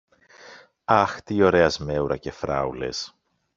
Αχ, 0.85 1.21
τι 1.23 1.41
ωραία 1.43 1.69
σμέουρα 1.69 2.17
και 2.17 2.31
φράουλες! 2.31 3.15